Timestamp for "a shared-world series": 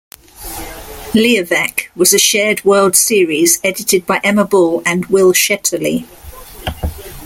2.11-3.59